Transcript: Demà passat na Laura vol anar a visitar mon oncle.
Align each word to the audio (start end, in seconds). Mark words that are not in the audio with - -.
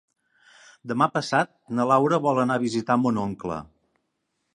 Demà 0.91 1.07
passat 1.17 1.51
na 1.79 1.85
Laura 1.91 2.19
vol 2.23 2.41
anar 2.45 2.57
a 2.61 2.65
visitar 2.65 2.97
mon 3.03 3.21
oncle. 3.25 3.59